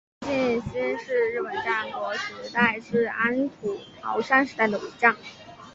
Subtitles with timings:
[0.21, 5.15] 小笠原信兴是日本战国时代至安土桃山时代的武将。